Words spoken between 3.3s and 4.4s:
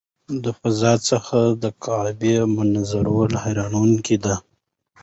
حیرانوونکې ده.